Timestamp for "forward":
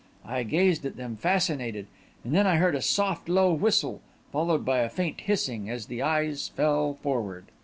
7.03-7.51